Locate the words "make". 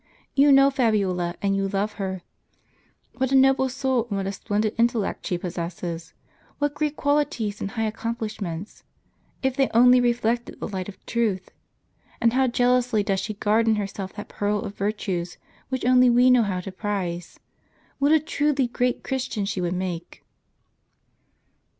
19.75-20.25